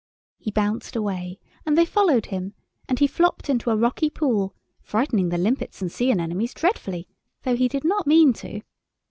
[0.39, 2.55] He bounced away, and they followed him,
[2.89, 7.07] and he flopped into a rocky pool, frightening the limpets and sea anemones dreadfully,
[7.43, 8.61] though he did not mean to.